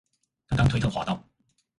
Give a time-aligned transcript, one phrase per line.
[0.47, 1.23] 剛剛推特滑到